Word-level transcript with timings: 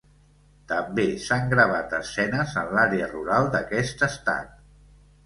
També 0.69 1.03
s'han 1.25 1.51
gravat 1.51 1.93
escenes 1.97 2.55
en 2.63 2.73
l'àrea 2.79 3.11
rural 3.13 3.51
d'aquest 3.57 4.03
estat. 4.09 4.57